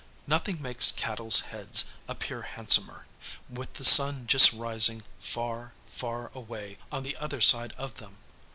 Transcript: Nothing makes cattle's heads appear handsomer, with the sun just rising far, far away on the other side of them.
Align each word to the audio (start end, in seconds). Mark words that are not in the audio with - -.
Nothing 0.25 0.59
makes 0.59 0.89
cattle's 0.91 1.41
heads 1.41 1.85
appear 2.07 2.41
handsomer, 2.41 3.05
with 3.47 3.73
the 3.73 3.85
sun 3.85 4.25
just 4.25 4.51
rising 4.51 5.03
far, 5.19 5.73
far 5.85 6.31
away 6.33 6.79
on 6.91 7.03
the 7.03 7.15
other 7.17 7.39
side 7.39 7.73
of 7.77 7.97
them. 7.97 8.17